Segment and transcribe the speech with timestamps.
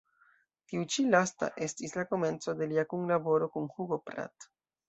[0.71, 4.53] Tiu ĉi lasta estis la komenco de lia kunlaboro kun Hugo Pratt.